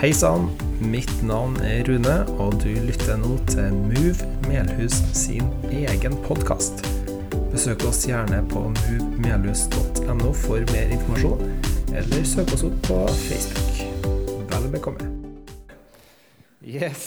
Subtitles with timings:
[0.00, 0.46] Hei sann,
[0.80, 6.80] mitt navn er Rune, og du lytter nå til Move Melhus sin egen podkast.
[7.52, 11.44] Besøk oss gjerne på movemelhus.no for mer informasjon,
[11.92, 12.96] eller søk oss opp på
[13.26, 13.84] Facebook.
[14.54, 15.10] Vel bekomme.
[16.64, 17.04] Yes.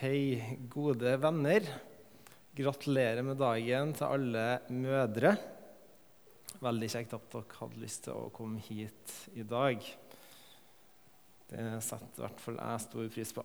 [0.00, 0.42] Hei,
[0.74, 1.70] gode venner.
[2.58, 5.36] Gratulerer med dagen til alle mødre.
[6.66, 9.86] Veldig kjekt at dere hadde lyst til å komme hit i dag.
[11.50, 13.42] Det setter i hvert fall jeg stor pris på.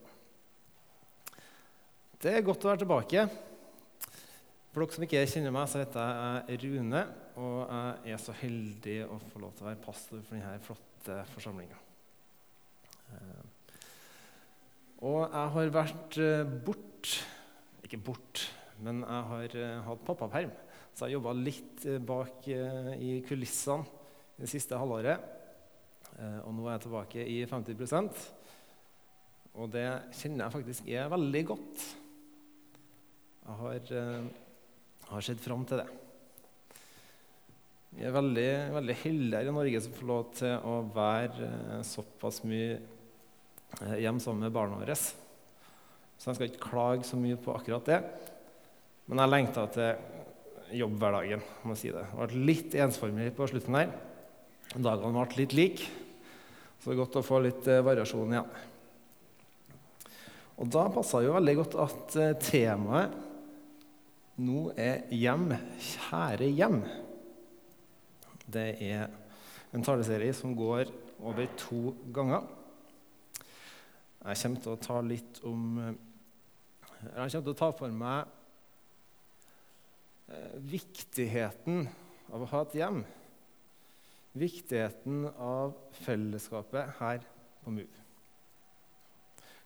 [2.21, 3.23] Det er godt å være tilbake.
[4.69, 6.03] For dere som ikke kjenner meg, så heter
[6.51, 7.01] jeg Rune.
[7.41, 7.57] Og
[8.05, 11.79] jeg er så heldig å få lov til å være pastor for denne flotte forsamlinga.
[15.05, 16.19] Og jeg har vært
[16.65, 17.11] bort
[17.85, 18.41] Ikke bort,
[18.81, 20.53] men jeg har hatt pappaperm.
[20.95, 23.85] Så jeg har jobba litt bak i kulissene
[24.39, 25.21] det siste halvåret.
[26.15, 28.19] Og nå er jeg tilbake i 50%
[29.59, 29.83] Og det
[30.15, 31.85] kjenner jeg faktisk er veldig godt.
[33.45, 33.91] Jeg har,
[35.11, 35.89] har sett fram til det.
[37.95, 41.49] Vi er veldig, veldig heldige her i Norge som får lov til å være
[41.87, 42.79] såpass mye
[44.01, 44.95] hjemme sammen med barna våre.
[44.95, 47.99] Så jeg skal ikke klage så mye på akkurat det.
[49.07, 51.43] Men jeg lengta til jobbhverdagen.
[51.63, 53.93] må jeg si Det Det ble litt ensformig på slutten her.
[54.75, 56.04] Dagene ble litt like.
[56.79, 58.49] Så det er godt å få litt eh, variasjon igjen.
[60.61, 63.15] Og da passa jo veldig godt at eh, temaet
[64.45, 65.47] nå er 'Hjem,
[65.79, 66.81] kjære hjem'.
[68.45, 69.07] Det er
[69.73, 70.91] en taleserie som går
[71.23, 72.43] over to ganger.
[74.25, 75.93] Jeg kommer til å ta litt om eh,
[77.05, 78.33] Jeg kommer til å ta for meg
[80.65, 81.83] viktigheten
[82.33, 83.03] av å ha et hjem
[84.35, 87.23] viktigheten av fellesskapet her
[87.63, 88.03] på MOVE.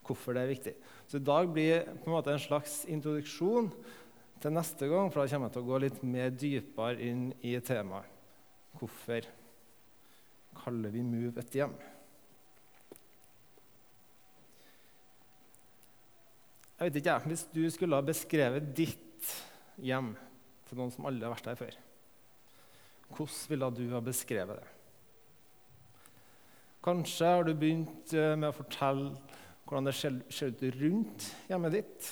[0.05, 0.75] Hvorfor det er viktig.
[1.09, 3.69] Så I dag blir på en måte en slags introduksjon
[4.39, 7.55] til neste gang, for da kommer jeg til å gå litt mer dypere inn i
[7.65, 8.07] temaet.
[8.79, 9.25] Hvorfor
[10.63, 11.75] kaller vi MOVE et hjem?
[16.79, 19.35] Jeg vet ikke, Hvis du skulle ha beskrevet ditt
[19.83, 20.13] hjem
[20.69, 21.79] til noen som aldri har vært der før
[23.15, 24.75] hvordan ville du ha beskrevet det?
[26.83, 29.11] Kanskje har du begynt eh, med å fortelle
[29.67, 32.05] hvordan det ser ut rundt hjemmet ditt.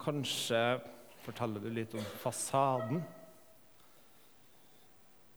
[0.00, 0.60] Kanskje
[1.24, 3.02] forteller du litt om fasaden.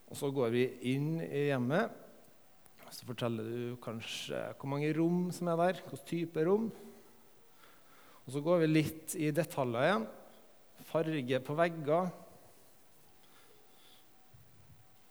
[0.10, 1.92] Og så går vi inn i hjemmet.
[2.90, 6.70] Så forteller du kanskje hvor mange rom som er der, hvilken type rom.
[8.26, 10.08] Og så går vi litt i detaljer igjen.
[10.90, 12.10] Farge på vegger,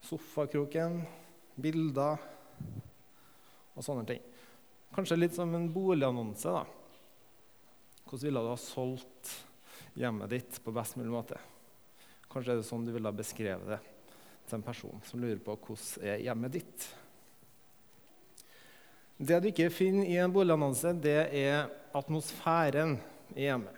[0.08, 1.02] sofakroken,
[1.60, 2.19] bilder
[3.74, 4.24] og sånne ting.
[4.94, 6.48] Kanskje litt som en boligannonse.
[6.48, 6.64] da.
[8.08, 9.34] Hvordan ville du ha solgt
[9.98, 11.38] hjemmet ditt på best mulig måte?
[12.28, 13.80] Kanskje er det sånn du ville ha beskrevet det
[14.48, 16.86] til en person som lurer på hvordan er hjemmet ditt.
[19.19, 22.96] Det du ikke finner i en boligannonse, det er atmosfæren
[23.34, 23.75] i hjemmet.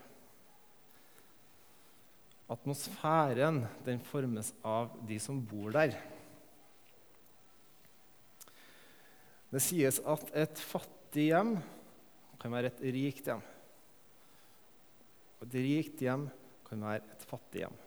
[2.51, 5.95] Atmosfæren den formes av de som bor der.
[9.51, 11.57] Det sies at et fattig hjem
[12.41, 13.43] kan være et rikt hjem.
[15.41, 16.29] Og et rikt hjem
[16.69, 17.79] kan være et fattig hjem.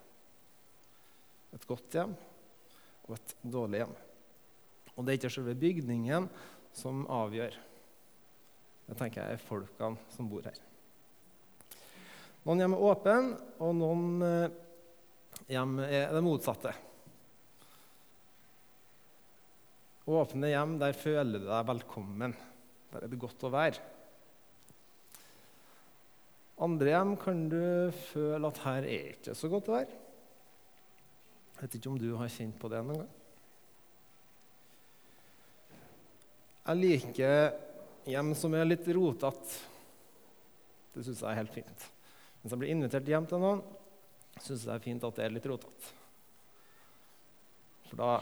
[1.55, 2.15] Et godt hjem
[3.07, 3.95] og et dårlig hjem.
[4.93, 6.27] Og det er ikke selve bygningen
[6.75, 7.55] som avgjør.
[8.83, 10.59] Det tenker jeg er folkene som bor her.
[12.43, 13.19] Noen hjem er åpne,
[13.63, 14.55] og noen eh,
[15.53, 16.73] hjem er det motsatte.
[20.03, 22.33] Åpne hjem, der føler du deg velkommen.
[22.91, 23.79] Der er det godt å være.
[26.63, 27.63] Andre hjem kan du
[28.11, 29.99] føle at her er ikke så godt å være.
[31.53, 33.13] Jeg vet ikke om du har kjent på det noen gang.
[36.63, 37.55] Jeg liker
[38.11, 39.57] hjem som er litt rotete.
[40.93, 41.89] Det syns jeg er helt fint.
[42.41, 43.63] Hvis jeg blir invitert hjem til noen,
[44.35, 45.97] syns jeg det er fint at det er litt rotete.
[47.87, 48.13] For da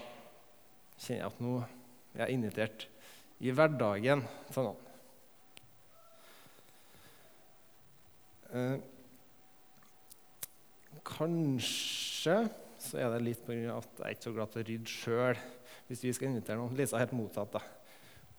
[1.02, 2.88] kjenner jeg at nå er jeg invitert
[3.42, 4.88] i hverdagen til noen.
[8.52, 8.78] Eh,
[11.08, 12.36] kanskje
[12.82, 13.78] så er det litt pga.
[13.78, 15.42] at jeg er ikke så glad til å rydde sjøl.
[15.88, 16.76] Hvis vi skal invitere noen.
[16.78, 17.52] Lisa er helt motsatt.
[17.54, 17.62] da.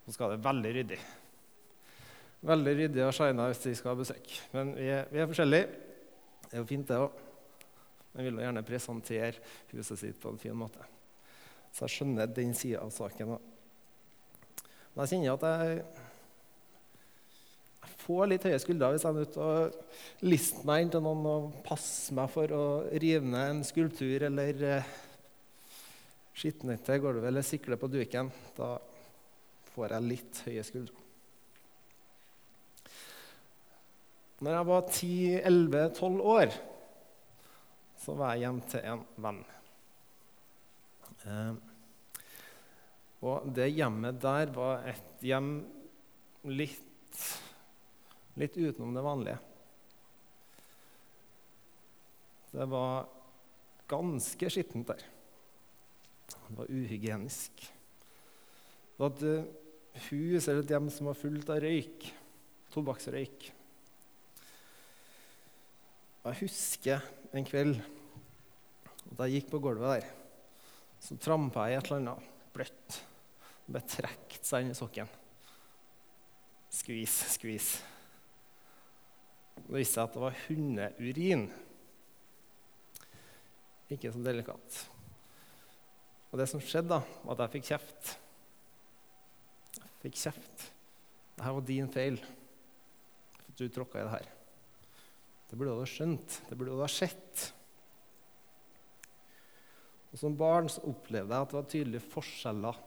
[0.06, 1.00] Så skal det veldig ryddig.
[2.42, 4.32] Veldig ryddig og shina hvis vi skal ha besøk.
[4.52, 5.68] Men vi er, vi er forskjellige.
[6.48, 7.20] Det er jo fint, det òg.
[8.12, 9.38] Man vil jo gjerne presentere
[9.72, 10.91] huset sitt på en fin måte.
[11.72, 13.34] Så jeg skjønner den sida av saken.
[13.34, 14.64] Da.
[14.92, 15.84] Men jeg kjenner at jeg,
[18.02, 21.44] får litt høye skuldre hvis jeg er ute og lister meg inn til noen og
[21.66, 24.88] passer meg for å rive ned en skulptur eller eh,
[26.42, 28.32] til gulvet eller sikle på duken.
[28.56, 28.74] Da
[29.74, 30.98] får jeg litt høye skuldre.
[34.42, 36.54] Når jeg var 10-11-12 år,
[38.02, 39.44] så var jeg hjemme til en venn.
[41.28, 41.54] Eh,
[43.22, 45.54] og det hjemmet der var et hjem
[46.50, 47.22] litt,
[48.40, 49.38] litt utenom det vanlige.
[52.52, 53.06] Det var
[53.88, 55.04] ganske skittent der.
[56.32, 57.62] Det var uhygienisk.
[57.62, 62.08] Det var et hus eller et hjem som var fullt av røyk.
[62.72, 63.46] Tobakksrøyk.
[66.22, 67.80] Jeg husker en kveld
[69.12, 70.21] da jeg gikk på gulvet der,
[71.02, 72.98] så trampa jeg i et eller annet bløtt.
[73.62, 75.10] Det ble trukket seg inn i sokken.
[76.72, 77.68] Skvis, skvis.
[79.56, 81.46] Det viste seg at det var hundeurin.
[83.92, 84.78] Ikke så delikat.
[86.32, 88.12] Og det som skjedde, da, var at jeg fikk kjeft.
[89.76, 90.68] Jeg fikk kjeft.
[91.36, 92.20] Dette var din feil.
[93.42, 94.30] For du tråkka i det her.
[95.50, 96.38] Det burde du ha skjønt.
[96.48, 97.50] Det burde du ha sett.
[100.12, 102.78] Og Som barn så opplevde jeg at det var tydelige forskjeller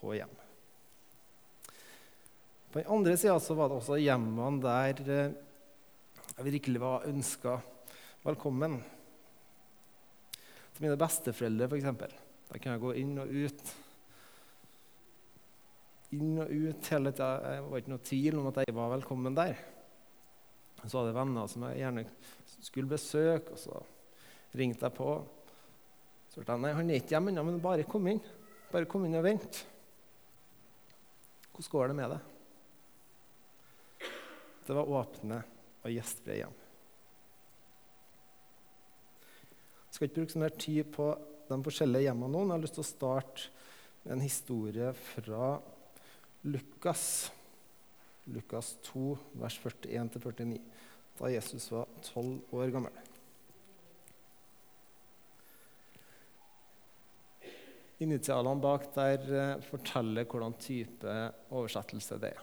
[0.00, 0.34] på hjem.
[2.72, 5.36] På den andre sida var det også hjemmene der eh,
[6.36, 7.54] jeg virkelig var ønska
[8.26, 8.74] velkommen.
[10.74, 11.86] Til mine besteforeldre, f.eks.
[12.50, 13.62] Der kunne jeg gå inn og ut.
[16.18, 17.30] Inn og ut hele tida.
[17.40, 19.56] Det var ikke noe tvil om at jeg var velkommen der.
[20.84, 22.04] Så var det venner som jeg gjerne
[22.58, 23.80] skulle besøke, og så
[24.58, 25.10] ringte jeg på.
[26.36, 28.20] Så sa nei, han er ikke hjemme ennå, men bare kom inn.
[28.68, 29.62] Bare kom inn og vent.
[31.54, 32.34] Hvordan går det med deg?
[34.66, 35.38] Det var åpne
[35.80, 36.58] og gjestfrie hjem.
[39.86, 41.08] Jeg skal ikke bruke så mer tid på
[41.48, 42.44] de forskjellige hjemmene nå.
[42.44, 43.48] Jeg har lyst til å starte
[44.02, 45.54] med en historie fra
[46.44, 47.08] Lukas.
[48.28, 49.08] Lukas 2,
[49.40, 50.60] vers 41-49,
[51.16, 53.05] da Jesus var tolv år gammel.
[58.04, 61.14] Initialene bak der eh, forteller hvordan type
[61.48, 62.42] oversettelse det er.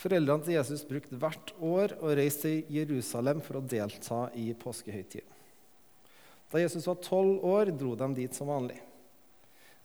[0.00, 5.38] Foreldrene til Jesus brukte hvert år å reise til Jerusalem for å delta i påskehøytiden.
[6.50, 8.78] Da Jesus var tolv år, dro de dit som vanlig.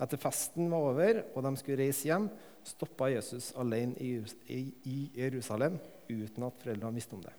[0.02, 2.30] Etter festen var over og de skulle reise hjem,
[2.66, 5.78] stoppa Jesus alene i Jerusalem
[6.10, 7.34] uten at foreldrene visste om det.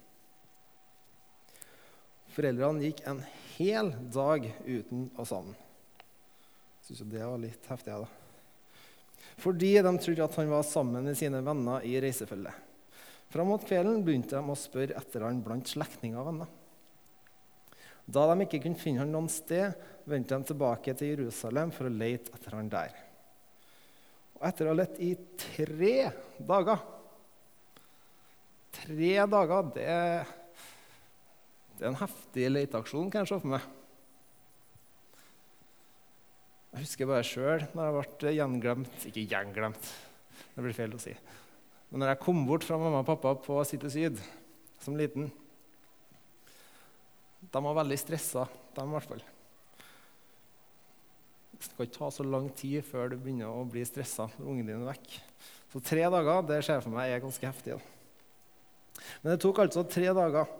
[2.36, 3.22] Foreldrene gikk en
[3.56, 5.56] hel dag uten å savne.
[6.84, 7.96] Syns jo det var litt heftig.
[7.96, 8.10] da.
[9.40, 12.62] Fordi de trodde at han var sammen med sine venner i reisefølget.
[13.32, 16.52] Fram mot kvelden begynte de å spørre etter han blant slektninger og venner.
[18.06, 19.72] Da de ikke kunne finne han noen sted,
[20.06, 22.92] vendte de tilbake til Jerusalem for å lete etter han der.
[24.36, 25.96] Og etter å ha lett i tre
[26.36, 26.92] dager
[28.76, 29.92] Tre dager, det
[31.76, 33.64] det er en heftig leteaksjon, kan jeg se for meg.
[36.76, 39.86] Jeg husker bare sjøl når jeg ble gjenglemt Ikke gjenglemt,
[40.52, 41.14] det blir feil å si.
[41.88, 44.20] Men når jeg kom bort fra mamma og pappa på City Syd
[44.84, 45.30] som liten
[47.40, 48.44] De var veldig stressa,
[48.76, 49.24] de i hvert fall.
[51.56, 54.68] Det skal ikke ta så lang tid før du begynner å bli stressa når ungen
[54.68, 55.20] din er vekk.
[55.72, 57.78] Så tre dager det ser jeg for meg er ganske heftig.
[59.22, 60.50] Men det tok altså tre dager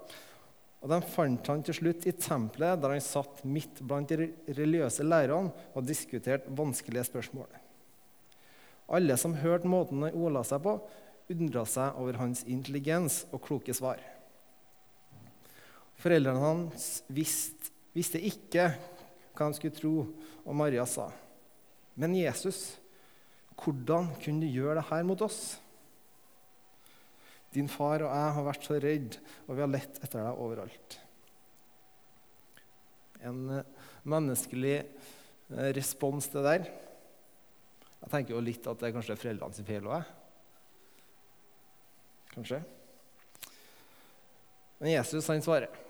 [0.83, 5.07] og De fant han til slutt i tempelet, der han satt midt blant de religiøse
[5.07, 7.49] lærerne og diskuterte vanskelige spørsmål.
[8.87, 10.77] Alle som hørte måten han ola seg på,
[11.33, 13.99] undra seg over hans intelligens og kloke svar.
[15.99, 18.69] Foreldrene hans visste, visste ikke
[19.37, 19.95] hva de skulle tro,
[20.47, 21.11] og Maria sa,
[21.97, 22.77] 'Men Jesus,
[23.57, 25.59] hvordan kunne du gjøre det her mot oss?'
[27.57, 30.99] Din far og jeg har vært så redd, og vi har lett etter deg overalt.
[33.25, 33.71] En eh,
[34.05, 36.69] menneskelig eh, respons til det der.
[38.03, 40.13] Jeg tenker jo litt at det er kanskje foreldrene sin feil òg.
[42.37, 42.61] Kanskje.
[44.77, 45.83] Men Jesus han svarer.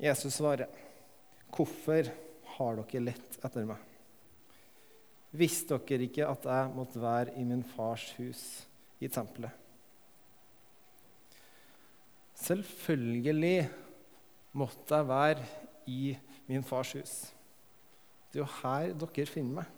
[0.00, 0.68] Jesus svarer,
[1.50, 2.08] 'Hvorfor
[2.56, 3.89] har dere lett etter meg?'
[5.30, 8.42] Visste dere ikke at jeg måtte være i min fars hus,
[8.98, 9.52] i tempelet?
[12.40, 13.68] Selvfølgelig
[14.58, 15.44] måtte jeg være
[15.86, 16.16] i
[16.48, 17.14] min fars hus.
[18.30, 19.76] Det er jo her dere finner meg.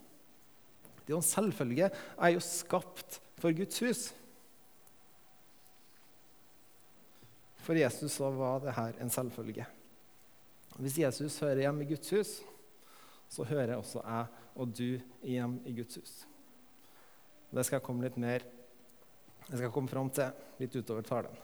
[1.02, 1.88] Det er jo en selvfølge.
[1.90, 4.02] Jeg er jo skapt for Guds hus.
[7.62, 9.66] For Jesus så var det her en selvfølge.
[10.78, 12.30] Hvis Jesus hører hjemme i Guds hus,
[13.28, 16.12] så hører også jeg og du hjem i Guds hus.
[17.52, 18.44] Det skal jeg komme litt mer
[19.48, 20.30] jeg skal komme fram til
[20.62, 21.40] litt utover talen.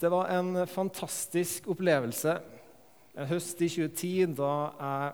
[0.00, 2.34] Det var en fantastisk opplevelse
[3.20, 4.50] en høst i 2010 da
[4.80, 5.08] jeg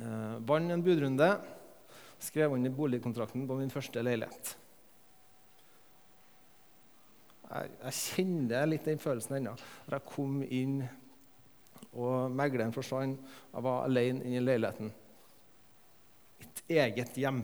[0.00, 1.28] eh, vant en budrunde.
[2.22, 4.52] Skrev under boligkontrakten på min første leilighet.
[7.46, 9.52] Jeg, jeg kjenner litt den følelsen ennå.
[9.86, 10.78] Da jeg kom inn,
[11.96, 13.20] og megleren forsvant.
[13.52, 14.90] Jeg var alene inne i leiligheten.
[16.40, 17.40] Mitt eget hjem.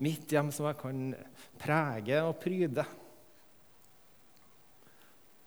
[0.00, 1.02] Mitt hjem som jeg kan
[1.60, 2.84] prege og pryde.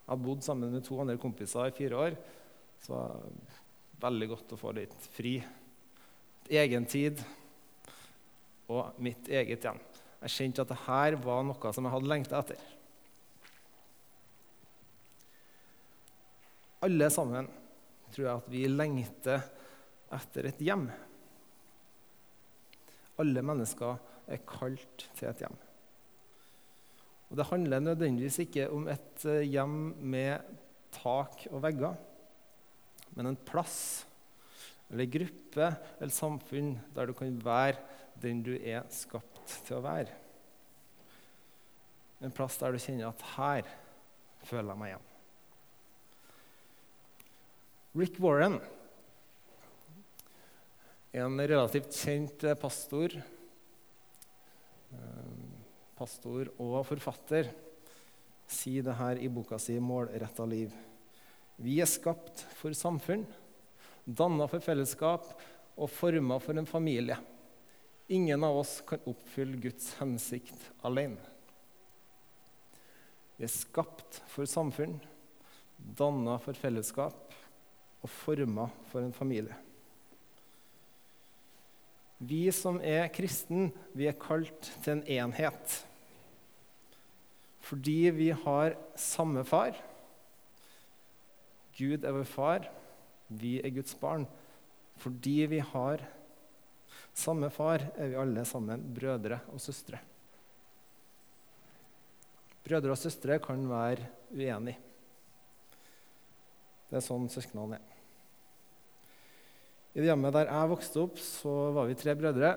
[0.03, 2.17] Jeg hadde bodd sammen med to andre kompiser i fire år.
[2.83, 5.37] Så det var veldig godt å få litt fri.
[6.51, 7.23] Egen tid
[8.71, 9.79] og mitt eget hjem.
[10.23, 12.59] Jeg kjente at dette var noe som jeg hadde lengta etter.
[16.83, 17.47] Alle sammen
[18.11, 19.43] tror jeg at vi lengter
[20.13, 20.87] etter et hjem.
[23.21, 25.55] Alle mennesker er kalt til et hjem.
[27.29, 30.51] Og Det handler nødvendigvis ikke om et eh, hjem med
[30.93, 31.95] tak og vegger,
[33.15, 34.03] men en plass
[34.91, 37.79] eller gruppe eller samfunn der du kan være
[38.21, 40.13] den du er skapt til å være.
[42.21, 43.65] En plass der du kjenner at 'her
[44.45, 45.12] føler jeg meg hjem'.
[47.95, 48.55] Rick Warren,
[51.11, 53.13] en relativt kjent eh, pastor
[54.89, 55.33] eh,
[55.93, 57.51] pastor og forfatter,
[58.49, 60.73] sier det her i boka si 'Målretta liv'.
[61.61, 63.27] Vi er skapt for samfunn,
[64.09, 65.29] danna for fellesskap
[65.77, 67.19] og forma for en familie.
[68.09, 71.21] Ingen av oss kan oppfylle Guds hensikt alene.
[73.37, 74.97] Vi er skapt for samfunn,
[75.77, 77.22] danna for fellesskap
[78.03, 79.55] og forma for en familie.
[82.23, 85.79] Vi som er kristen, vi er kalt til en enhet.
[87.63, 89.75] Fordi vi har samme far.
[91.77, 92.67] Gud er vår far,
[93.27, 94.27] vi er Guds barn.
[95.01, 96.03] Fordi vi har
[97.17, 99.99] samme far, er vi alle sammen brødre og søstre.
[102.63, 104.79] Brødre og søstre kan være uenige.
[106.87, 107.92] Det er sånn søsknene er.
[109.93, 112.55] I det hjemmet der jeg vokste opp, så var vi tre brødre.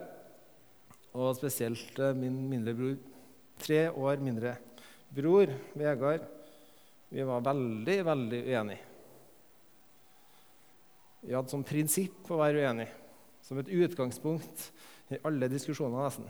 [1.17, 2.97] Og spesielt eh, min mindre bror.
[3.61, 4.57] Tre år mindre
[5.13, 6.25] bror, Vegard.
[7.09, 8.83] Vi var veldig, veldig uenige.
[11.27, 13.05] Vi hadde som prinsipp å være uenige.
[13.45, 14.69] Som et utgangspunkt
[15.15, 16.29] i alle diskusjoner, nesten.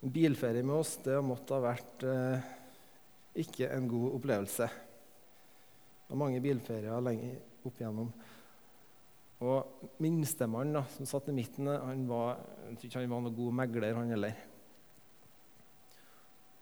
[0.00, 2.50] En bilferie med oss det måtte ha vært eh,
[3.44, 4.68] ikke en god opplevelse.
[4.68, 8.10] Det var mange bilferier lenge opp igjennom.
[9.40, 13.54] Og minstemann som satt i midten, han var, jeg tror ikke han var noen god
[13.62, 14.42] megler, han heller.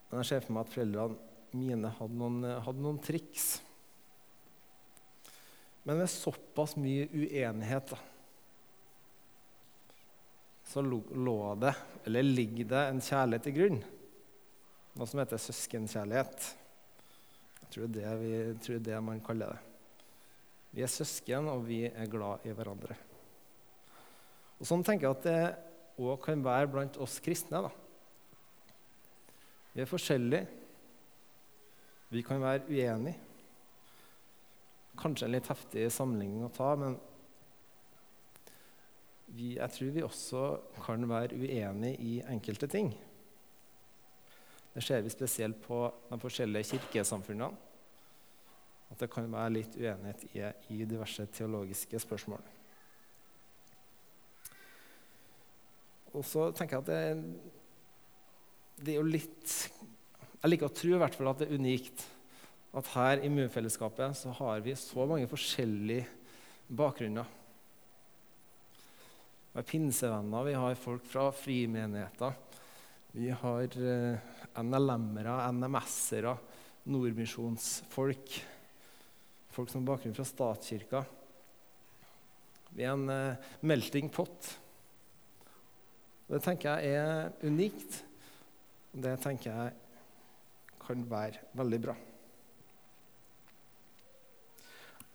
[0.08, 1.24] Men jeg ser for meg at foreldrene
[1.58, 3.48] mine hadde noen, hadde noen triks.
[5.88, 7.98] Men med såpass mye uenighet da,
[10.68, 11.72] så lå det,
[12.04, 13.78] eller ligger det, en kjærlighet i grunn.
[14.98, 16.50] Noe som heter søskenkjærlighet.
[17.62, 18.34] Jeg tror det, vi,
[18.66, 19.67] tror det man kaller det.
[20.78, 22.94] Vi er søsken, og vi er glad i hverandre.
[24.60, 27.64] Og Sånn tenker jeg at det òg kan være blant oss kristne.
[27.66, 27.72] da.
[29.74, 30.46] Vi er forskjellige.
[32.14, 33.18] Vi kan være uenige.
[35.02, 36.94] Kanskje en litt heftig sammenligning å ta, men
[39.34, 40.48] vi, jeg tror vi også
[40.86, 42.94] kan være uenige i enkelte ting.
[44.76, 47.66] Det ser vi spesielt på de forskjellige kirkesamfunnene
[48.88, 52.44] at det kan være litt uenighet i, i diverse teologiske spørsmål.
[56.16, 57.48] Og så tenker jeg at det,
[58.80, 59.56] det, er jo litt
[60.40, 62.06] Jeg liker å tro i hvert fall at det er unikt
[62.78, 66.04] at her i Murfellesskapet så har vi så mange forskjellige
[66.68, 67.24] bakgrunner.
[69.48, 72.36] Vi har pinsevenner, vi har folk fra frimenigheter.
[73.16, 76.36] Vi har eh, NLM-ere, NMS-ere,
[76.92, 78.36] nordmisjonsfolk
[79.58, 81.00] folk som har bakgrunn fra statskirka.
[82.78, 84.52] Vi er en uh, melting pot.
[86.28, 87.96] Det tenker jeg er unikt.
[88.94, 89.72] Det tenker jeg
[90.84, 91.96] kan være veldig bra.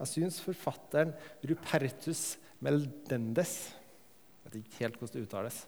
[0.02, 1.16] Jeg syns forfatteren
[1.48, 2.36] Rupertus
[2.66, 5.64] Meldendes Jeg vet ikke helt hvordan det uttales.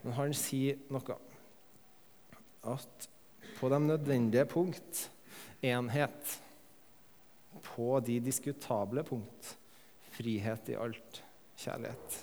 [0.00, 1.20] Men han sier noe
[2.72, 3.08] At
[3.58, 5.08] på de nødvendige punkt
[5.60, 6.38] enhet.
[7.62, 9.54] På de diskutable punkt
[10.14, 11.22] frihet i alt
[11.58, 12.18] kjærlighet.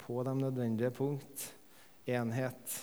[0.00, 1.46] På de nødvendige punkt
[2.06, 2.76] enhet.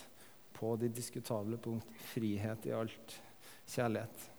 [0.54, 3.22] På de diskutable punkt frihet i alt
[3.68, 4.30] kjærlighet.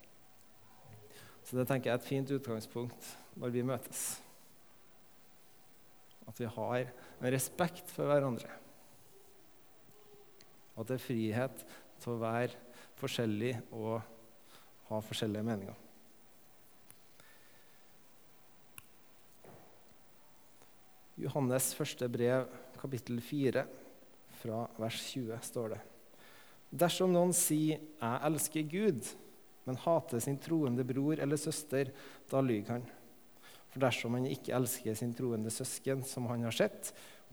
[1.44, 4.06] Så det tenker jeg er et fint utgangspunkt når vi møtes.
[6.28, 8.50] At vi har en respekt for hverandre.
[10.78, 11.64] At det er frihet
[12.02, 12.56] til å være
[12.98, 14.00] forskjellig og
[14.88, 15.84] ha forskjellige meninger.
[21.18, 22.46] Johannes første brev,
[22.78, 23.64] kapittel 4,
[24.38, 25.80] fra vers 20, står det.
[26.70, 29.14] Dersom noen sier 'jeg elsker Gud',
[29.66, 31.90] men hater sin troende bror eller søster,
[32.30, 32.86] da lyver han.
[33.68, 36.92] For dersom han ikke elsker sin troende søsken, som han har sett,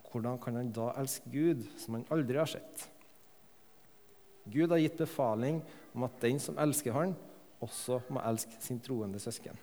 [0.10, 2.90] hvordan kan han da elske Gud, som han aldri har sett?
[4.46, 5.62] Gud har gitt befaling
[5.96, 7.16] om at den som elsker han,
[7.64, 9.58] også må elske sin troende søsken.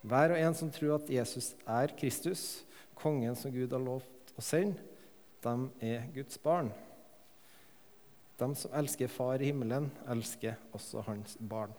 [0.00, 2.62] Hver og en som tror at Jesus er Kristus,
[2.96, 4.80] kongen som Gud har lovt å sende,
[5.40, 5.54] de
[5.92, 6.70] er Guds barn.
[8.40, 11.72] De som elsker Far i himmelen, elsker også hans barn.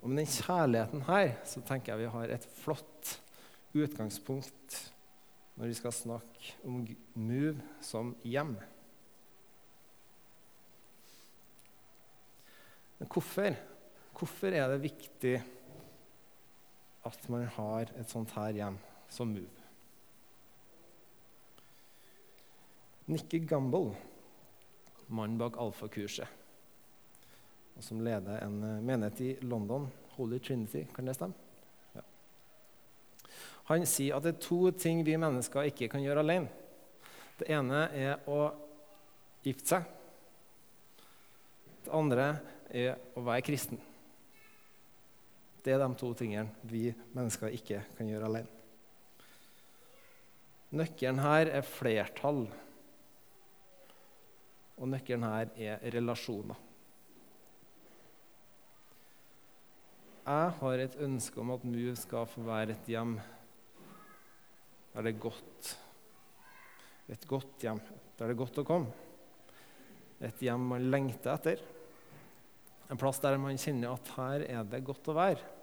[0.00, 3.16] Og Med den kjærligheten her så tenker jeg vi har et flott
[3.76, 4.78] utgangspunkt
[5.60, 6.86] når vi skal snakke om
[7.20, 8.54] Move som hjem.
[12.96, 13.58] Men hvorfor?
[14.16, 15.34] Hvorfor er det viktig
[17.04, 18.80] at man har et sånt her hjem
[19.12, 19.68] som Move?
[23.12, 23.92] Nikki Gamble,
[25.12, 26.40] mannen bak alfakurset,
[27.76, 31.49] og som leder en menighet i London, Holy Trinity, kan det stemme?
[33.70, 36.50] Han sier at det er to ting vi mennesker ikke kan gjøre alene.
[37.38, 38.50] Det ene er å
[39.44, 39.86] gifte seg.
[41.86, 42.26] Det andre
[42.66, 43.78] er å være kristen.
[45.62, 48.56] Det er de to tingene vi mennesker ikke kan gjøre alene.
[50.70, 52.44] Nøkkelen her er flertall.
[54.80, 56.58] Og nøkkelen her er relasjoner.
[60.30, 63.16] Jeg har et ønske om at MU skal få være et hjem
[64.94, 65.70] der det er godt.
[67.10, 67.80] Et godt hjem
[68.18, 68.92] der det er godt å komme.
[70.20, 71.62] Et hjem man lengter etter.
[72.90, 75.56] En plass der man kjenner at her er det godt å være.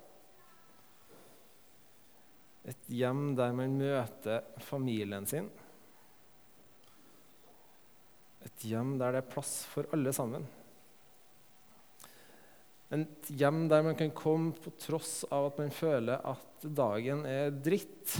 [2.68, 5.48] Et hjem der man møter familien sin.
[8.48, 10.48] Et hjem der det er plass for alle sammen.
[12.96, 17.52] Et hjem der man kan komme på tross av at man føler at dagen er
[17.52, 18.18] dritt.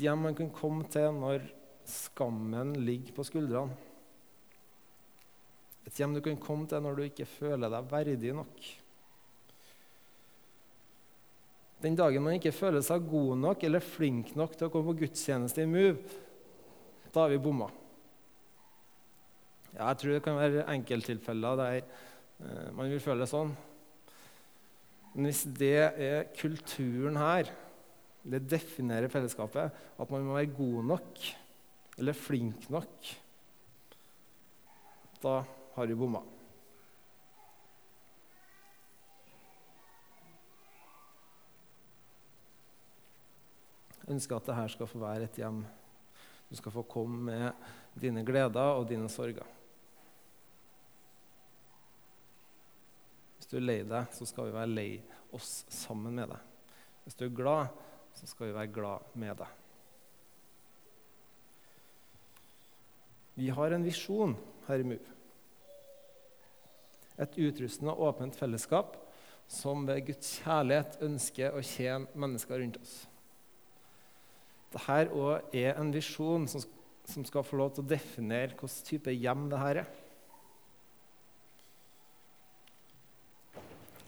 [0.00, 1.44] Hjem man kan komme til når
[1.88, 3.76] skammen ligger på skuldrene.
[5.88, 8.68] Et hjem du kan komme til når du ikke føler deg verdig nok.
[11.80, 15.06] Den dagen man ikke føler seg god nok eller flink nok til å komme på
[15.06, 16.18] gudstjeneste i Move,
[17.10, 17.70] da har vi bomma.
[19.72, 23.54] Ja, jeg tror det kan være enkelttilfeller der eh, man vil føle det sånn.
[25.14, 27.50] Men hvis det er kulturen her
[28.22, 31.22] det definerer fellesskapet at man må være god nok
[32.00, 33.08] eller flink nok.
[35.20, 35.40] Da
[35.74, 36.22] har du bomma.
[44.00, 45.60] Jeg ønsker at dette skal få være et hjem.
[46.50, 49.46] Du skal få komme med dine gleder og dine sorger.
[53.36, 54.88] Hvis du er lei deg, så skal vi være lei
[55.36, 56.48] oss sammen med deg.
[57.04, 57.70] Hvis du er glad,
[58.14, 59.56] så skal vi være glad med deg.
[63.40, 64.34] Vi har en visjon
[64.66, 64.98] her i MU.
[67.20, 68.98] Et utrustende og åpent fellesskap
[69.50, 72.98] som ved Guds kjærlighet ønsker å tjene mennesker rundt oss.
[74.70, 76.62] Dette òg er en visjon som,
[77.26, 79.88] skal få lov til å definere hvilken type hjem dette er.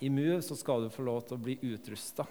[0.02, 2.26] I MU så skal du få lov til å bli utrusta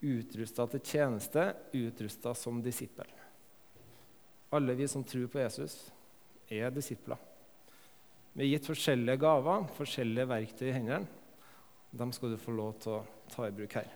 [0.00, 3.08] utrusta til tjeneste, utrusta som disippel.
[4.54, 5.76] Alle vi som tror på Jesus,
[6.48, 7.18] er disipler.
[8.32, 11.06] Vi er gitt forskjellige gaver, forskjellige verktøy i hendene.
[11.90, 13.88] de skal du få lov til å ta i bruk her.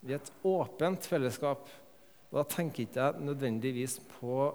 [0.00, 1.68] Vi er et åpent fellesskap.
[2.30, 4.54] Og da tenker ikke jeg nødvendigvis på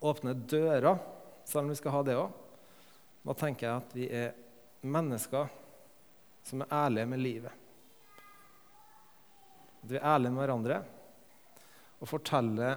[0.00, 0.98] åpne dører,
[1.44, 2.30] selv om vi skal ha det òg.
[3.24, 4.32] Da tenker jeg at vi er
[4.84, 5.48] mennesker
[6.44, 7.52] som er ærlige med livet.
[9.84, 10.82] At vi er ærlige med hverandre
[12.00, 12.76] og forteller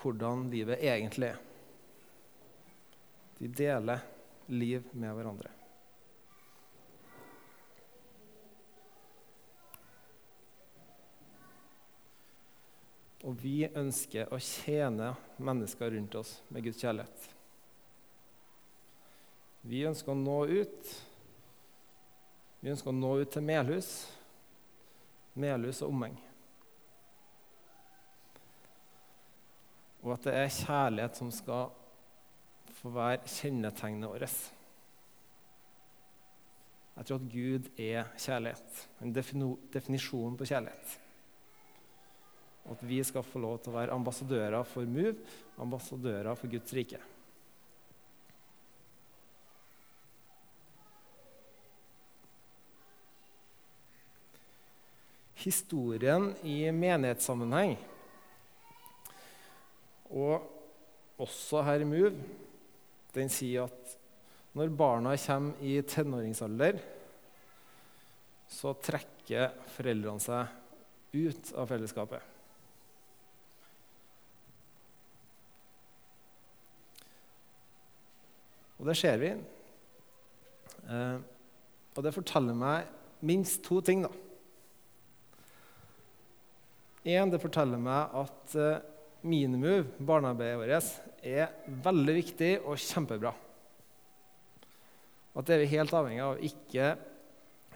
[0.00, 1.40] hvordan livet egentlig er.
[3.40, 4.00] Vi deler
[4.48, 5.50] liv med hverandre.
[13.28, 17.28] Og vi ønsker å tjene mennesker rundt oss med Guds kjærlighet.
[19.68, 20.92] Vi ønsker å nå ut.
[22.60, 23.90] Vi ønsker å nå ut til Melhus,
[25.40, 26.16] Melhus og omheng.
[30.00, 31.68] Og at det er kjærlighet som skal
[32.80, 34.40] få være kjennetegnet vårt.
[36.96, 40.96] Jeg tror at Gud er kjærlighet, en definisjon på kjærlighet.
[42.70, 45.16] At vi skal få lov til å være ambassadører for MOVE,
[45.64, 47.00] ambassadører for Guds rike.
[55.40, 57.76] Historien i menighetssammenheng,
[60.10, 60.46] og
[61.20, 62.12] også her i MOVE,
[63.14, 63.94] den sier at
[64.58, 66.80] når barna kommer i tenåringsalder,
[68.50, 72.26] så trekker foreldrene seg ut av fellesskapet.
[78.80, 79.30] Og det ser vi.
[80.88, 81.18] Eh,
[81.94, 82.88] og det forteller meg
[83.28, 84.06] minst to ting.
[84.06, 84.29] da.
[87.04, 88.56] En, det forteller meg at
[89.20, 91.50] Minimove, minimum, barnearbeidet vårt, er
[91.84, 93.32] veldig viktig og kjempebra.
[95.36, 96.40] At det er vi helt avhengig av.
[96.40, 96.86] Ikke,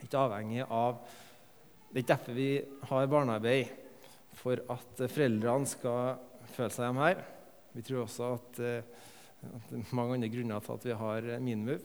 [0.00, 2.48] ikke avhengig av Det er ikke derfor vi
[2.88, 3.74] har barnearbeid,
[4.34, 6.16] for at foreldrene skal
[6.56, 7.20] føle seg hjemme her.
[7.76, 8.64] Vi tror også at
[9.44, 11.78] at det er mange andre grunner til at vi har Minimove.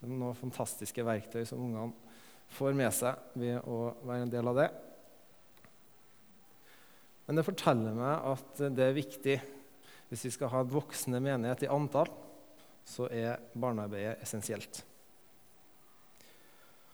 [0.00, 2.14] Det er noen fantastiske verktøy som ungene
[2.56, 4.68] får med seg ved å være en del av det.
[7.30, 9.34] Men det forteller meg at det er viktig
[10.10, 12.10] hvis vi skal ha et voksende menighet i antall,
[12.82, 14.80] så er barnearbeidet essensielt.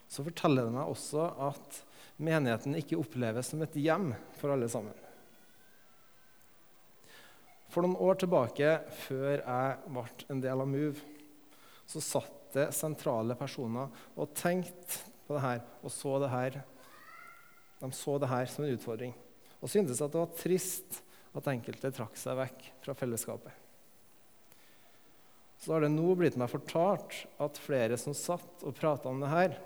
[0.05, 1.81] Så forteller det meg også at
[2.20, 4.92] menigheten ikke oppleves som et hjem for alle sammen.
[7.72, 8.77] For noen år tilbake,
[9.09, 11.01] før jeg ble en del av Move,
[11.88, 16.64] så satt det sentrale personer og tenkte på det her og så det her.
[17.81, 19.22] De så det her som en utfordring
[19.66, 21.00] og syntes at det var trist
[21.37, 23.50] at enkelte trakk seg vekk fra fellesskapet.
[25.59, 29.33] Så har det nå blitt meg fortalt at flere som satt og prata om det
[29.33, 29.57] her,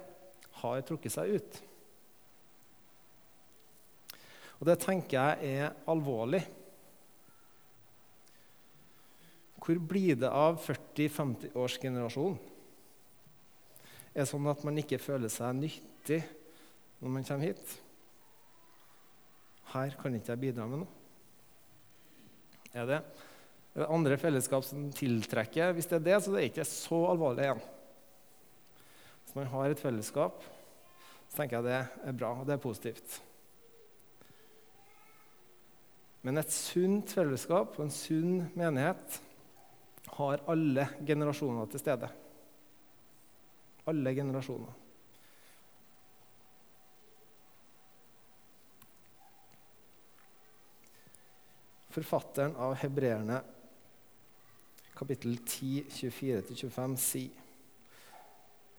[0.63, 1.59] har trukket seg ut.
[4.61, 6.41] Og det tenker jeg er alvorlig.
[9.61, 12.41] Hvor blir det av 40-50-årsgenerasjonen?
[14.11, 16.23] Er det sånn at man ikke føler seg nyttig
[17.05, 17.79] når man kommer hit?
[19.71, 20.97] Her kan ikke jeg bidra med noe.
[22.75, 23.01] Er det?
[23.75, 25.75] Det andre fellesskap som tiltrekker?
[25.77, 27.63] Hvis det er det, så er det ikke så alvorlig igjen.
[29.25, 30.43] Hvis man har et fellesskap,
[31.31, 33.21] så tenker jeg det er bra, og det er positivt.
[36.27, 39.21] Men et sunt fellesskap og en sunn menighet
[40.19, 42.11] har alle generasjoner til stede.
[43.89, 44.80] Alle generasjoner.
[51.91, 53.41] Forfatteren av Hebreerne,
[54.95, 57.31] kapittel 10, 24-25, sier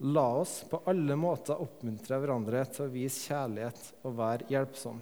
[0.03, 5.01] La oss på alle måter oppmuntre hverandre til å vise kjærlighet og være hjelpsom.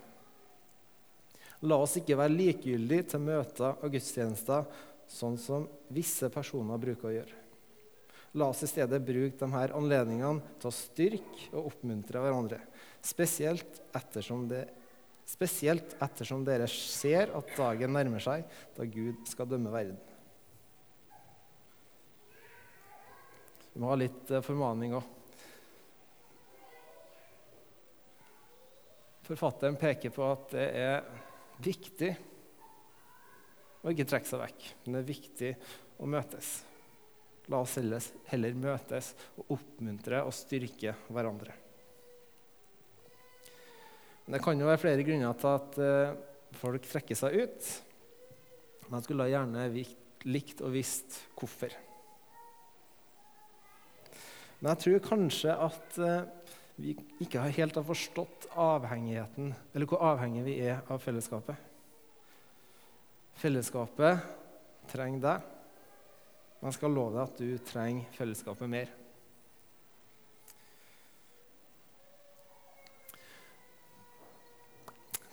[1.69, 4.65] La oss ikke være likegyldige til møter og gudstjenester
[5.09, 7.37] sånn som visse personer bruker å gjøre.
[8.41, 12.59] La oss i stedet bruke disse anledningene til å styrke og oppmuntre hverandre,
[13.05, 14.65] spesielt ettersom, det,
[15.29, 19.99] spesielt ettersom dere ser at dagen nærmer seg da Gud skal dømme verden.
[23.73, 25.15] Vi må ha litt eh, formaning òg.
[29.29, 31.05] Forfatteren peker på at det er
[31.61, 32.09] viktig
[33.83, 34.67] og ikke trekke seg vekk.
[34.81, 35.53] Men det er viktig
[36.01, 36.51] å møtes.
[37.53, 41.53] La oss heller møtes og oppmuntre og styrke hverandre.
[44.29, 46.17] Det kan jo være flere grunner til at uh,
[46.59, 47.69] folk trekker seg ut.
[48.85, 49.63] Men jeg skulle gjerne
[50.29, 51.73] likt og visst hvorfor.
[54.59, 56.93] Men jeg tror kanskje at uh, vi
[57.25, 61.57] ikke helt har forstått avhengigheten, eller hvor avhengige vi er av fellesskapet.
[63.39, 64.29] Fellesskapet
[64.93, 65.51] trenger deg,
[66.59, 68.98] men jeg skal love deg at du trenger fellesskapet mer.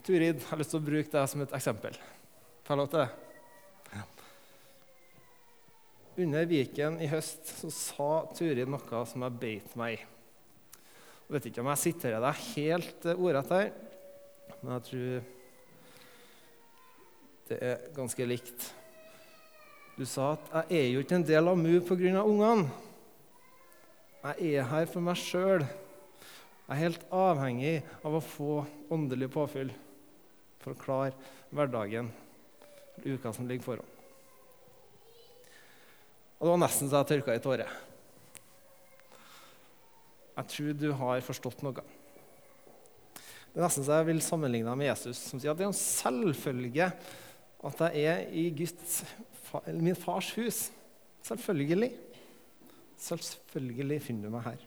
[0.07, 1.97] Turid, jeg har lyst til å bruke deg som et eksempel.
[2.63, 3.07] Får jeg lov til det?
[3.91, 4.03] Ja.
[6.23, 10.05] Under Viken i høst så sa Turid noe som jeg beit meg i.
[11.27, 13.73] Jeg vet ikke om jeg siterer deg helt eh, ordrett her,
[14.61, 15.25] men jeg tror
[17.49, 18.69] det er ganske likt.
[19.97, 22.23] Du sa at 'jeg er jo ikke en del av MU pga.
[22.23, 22.71] ungene'.
[24.23, 25.67] Jeg er her for meg sjøl.
[25.67, 29.75] Jeg er helt avhengig av å få åndelig påfyll
[30.67, 31.13] for å klare
[31.55, 32.09] hverdagen,
[33.07, 33.93] uka som ligger foran.
[36.37, 37.77] Og Det var nesten så jeg tørka i tårer.
[40.37, 41.85] Jeg tror du har forstått noe.
[43.15, 45.71] Det er nesten så jeg vil sammenligne deg med Jesus, som sier at det er
[45.71, 46.91] en selvfølge
[47.71, 48.99] at jeg er i Guds,
[49.71, 50.67] min fars hus.
[51.25, 51.95] Selvfølgelig.
[53.01, 54.67] Selvfølgelig finner du meg her.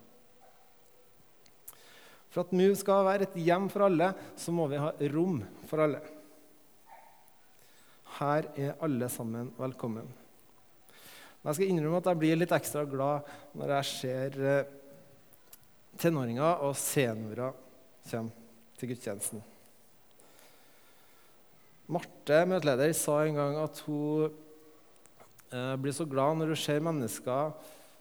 [2.29, 5.39] For at MUV skal være et hjem for alle, så må vi ha rom
[5.69, 6.01] for alle.
[8.19, 10.09] Her er alle sammen velkommen.
[11.39, 14.75] Men jeg skal innrømme at jeg blir litt ekstra glad når jeg ser eh,
[15.99, 17.55] tenåringer og seniorer
[18.09, 18.33] komme
[18.79, 19.41] til gudstjenesten.
[21.89, 24.29] Marte, møteleder, sa en gang at hun
[25.49, 27.55] eh, blir så glad når hun ser mennesker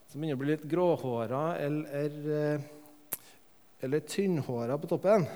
[0.08, 2.66] som begynner å bli litt gråhåra eller, eh,
[3.80, 5.26] eller tynnhåra på toppen.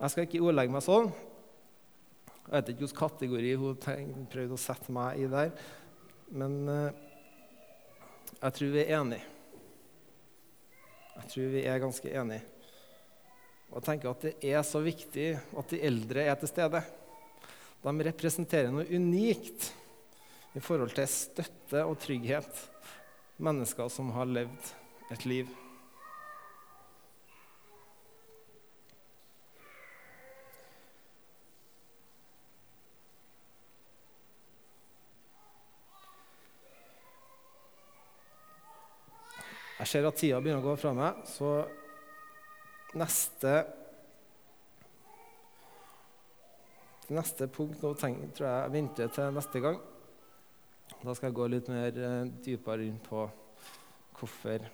[0.00, 1.10] Jeg skal ikke ordlegge meg sånn.
[2.46, 5.52] Jeg vet ikke hvilken kategori hun prøvde å sette meg i der.
[6.30, 6.88] Men uh,
[8.40, 9.26] jeg tror vi er enige.
[11.20, 12.46] Jeg tror vi er ganske enige.
[13.70, 16.80] Og jeg tenker at det er så viktig at de eldre er til stede.
[17.84, 19.70] De representerer noe unikt
[20.56, 22.50] i forhold til støtte og trygghet.
[23.40, 24.72] Mennesker som har levd
[25.14, 25.50] et liv.
[39.80, 41.60] Jeg ser at tida begynner å gå fra meg, så
[43.00, 43.52] neste
[47.10, 49.78] Neste punkt nå tenk, tror jeg jeg venter til neste gang.
[51.00, 53.24] Da skal jeg gå litt mer uh, dypere inn på
[54.20, 54.68] hvorfor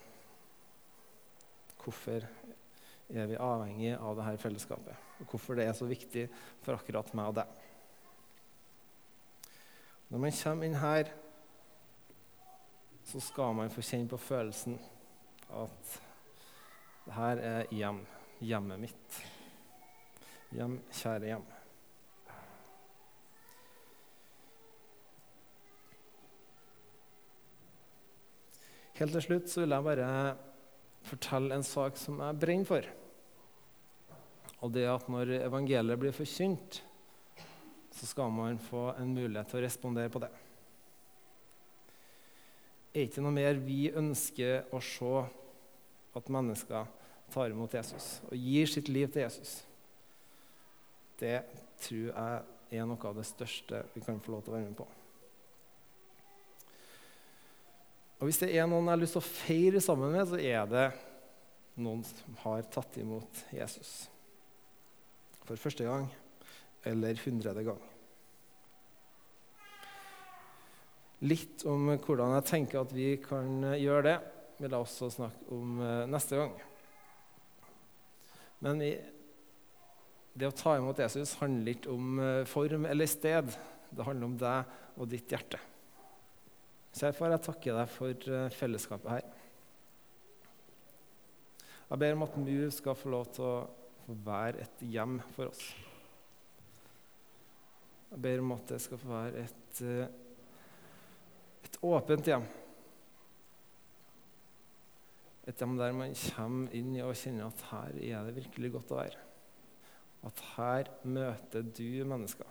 [1.80, 5.06] Hvorfor er vi avhengig av dette fellesskapet?
[5.22, 6.26] Og hvorfor det er så viktig
[6.64, 7.54] for akkurat meg og deg.
[10.10, 11.14] Når man kommer inn her,
[13.06, 14.76] så skal man få kjenne på følelsen
[15.54, 15.98] at
[17.06, 18.00] det her er hjem.
[18.42, 19.20] Hjemmet mitt.
[20.52, 21.46] Hjem, kjære hjem.
[28.96, 30.10] Helt til slutt så vil jeg bare
[31.06, 32.86] fortelle en sak som jeg brenner for.
[34.64, 36.80] Og det at når evangeliet blir forkynt,
[37.92, 40.32] så skal man få en mulighet til å respondere på det
[42.96, 45.14] er ikke noe mer vi ønsker å se
[46.16, 46.88] at mennesker
[47.32, 49.58] tar imot Jesus og gir sitt liv til Jesus.
[51.20, 51.40] Det
[51.82, 54.78] tror jeg er noe av det største vi kan få lov til å være med
[54.78, 54.86] på.
[58.16, 60.70] Og Hvis det er noen jeg har lyst til å feire sammen med, så er
[60.70, 60.86] det
[61.76, 64.06] noen som har tatt imot Jesus
[65.46, 66.08] for første gang
[66.88, 67.82] eller hundrede gang.
[71.24, 74.16] Litt om hvordan jeg tenker at vi kan eh, gjøre det,
[74.58, 76.50] vil jeg også snakke om eh, neste gang.
[78.60, 78.90] Men vi,
[80.36, 83.48] det å ta imot Jesus handler ikke om eh, form eller sted.
[83.88, 85.62] Det handler om deg og ditt hjerte.
[86.92, 89.24] Så jeg får takke deg for fellesskapet her.
[91.86, 93.56] Jeg ber om at du skal få lov til å
[94.04, 95.64] få være et hjem for oss.
[98.12, 99.82] Jeg ber om at det skal få være et
[101.82, 102.46] åpent hjem.
[105.46, 108.92] Et hjem der man kommer inn i og kjenner at her er det virkelig godt
[108.94, 109.24] å være.
[110.26, 112.48] At her møter du mennesker.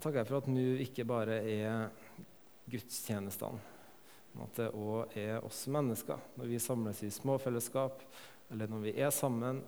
[0.00, 1.90] Takker jeg for at nå ikke bare er
[2.70, 3.60] gudstjenestene,
[4.32, 6.22] men at det òg er oss mennesker.
[6.40, 8.02] Når vi samles i småfellesskap,
[8.50, 9.60] eller når vi er sammen,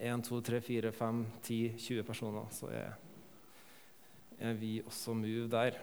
[0.00, 2.96] 1, 2, 3, 4, 5, 10, 20 personer, så er
[4.42, 5.78] er vi også move der.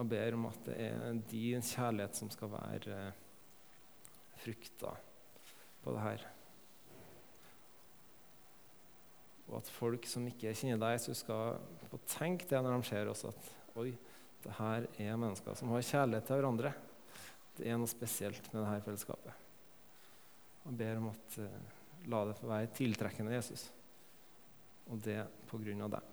[0.00, 3.18] Og ber om at det er din kjærlighet som skal være eh,
[4.42, 4.94] frukta
[5.82, 6.24] på det her.
[9.50, 13.10] Og at folk som ikke kjenner deg, så skal få tenke det når de ser
[13.10, 13.90] oss, at oi,
[14.42, 16.72] det her er mennesker som har kjærlighet til hverandre.
[17.58, 19.38] Det er noe spesielt med dette fellesskapet.
[20.62, 21.78] Jeg ber om at uh,
[22.10, 23.66] la det få være tiltrekkende Jesus,
[24.90, 26.11] og det på grunn av deg.